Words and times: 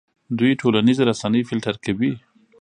دوی 0.37 0.51
ټولنیزې 0.61 1.03
رسنۍ 1.09 1.41
فلټر 1.49 1.75
کوي. 1.85 2.11